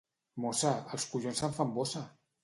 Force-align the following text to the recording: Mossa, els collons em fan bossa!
Mossa, 0.45 0.71
els 0.97 1.05
collons 1.11 1.43
em 1.49 1.53
fan 1.59 1.75
bossa! 1.75 2.03